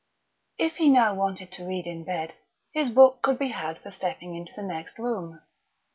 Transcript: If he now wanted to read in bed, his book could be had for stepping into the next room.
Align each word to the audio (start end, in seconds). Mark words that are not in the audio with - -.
If 0.57 0.77
he 0.77 0.89
now 0.89 1.13
wanted 1.13 1.51
to 1.51 1.67
read 1.67 1.85
in 1.85 2.03
bed, 2.03 2.33
his 2.71 2.89
book 2.89 3.21
could 3.21 3.37
be 3.37 3.49
had 3.49 3.77
for 3.77 3.91
stepping 3.91 4.33
into 4.33 4.51
the 4.55 4.63
next 4.63 4.97
room. 4.97 5.41